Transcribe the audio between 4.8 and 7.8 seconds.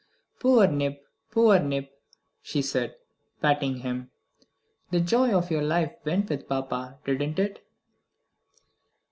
"The joy of your life went with papa, didn't it?"